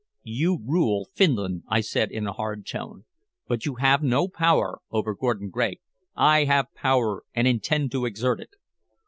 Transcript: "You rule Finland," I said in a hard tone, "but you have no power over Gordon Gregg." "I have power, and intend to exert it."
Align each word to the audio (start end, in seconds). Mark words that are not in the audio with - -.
"You 0.23 0.57
rule 0.65 1.09
Finland," 1.13 1.61
I 1.67 1.81
said 1.81 2.09
in 2.09 2.25
a 2.25 2.33
hard 2.33 2.65
tone, 2.65 3.05
"but 3.47 3.67
you 3.67 3.75
have 3.75 4.01
no 4.01 4.27
power 4.27 4.79
over 4.89 5.13
Gordon 5.13 5.51
Gregg." 5.51 5.79
"I 6.15 6.45
have 6.45 6.73
power, 6.73 7.21
and 7.35 7.47
intend 7.47 7.91
to 7.91 8.05
exert 8.07 8.39
it." 8.39 8.49